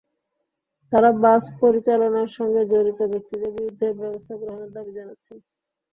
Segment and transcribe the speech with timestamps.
[0.91, 5.37] তাঁরা বাস পরিচালনার সঙ্গে জড়িত ব্যক্তিদের বিরুদ্ধে ব্যবস্থা গ্রহণের দাবি জানাচ্ছেন।